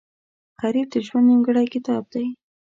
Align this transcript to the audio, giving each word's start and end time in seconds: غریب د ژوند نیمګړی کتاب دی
غریب 0.61 0.87
د 0.91 0.95
ژوند 1.05 1.25
نیمګړی 1.29 1.65
کتاب 1.73 2.03
دی 2.13 2.25